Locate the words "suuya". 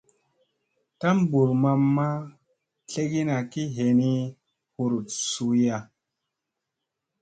5.29-5.77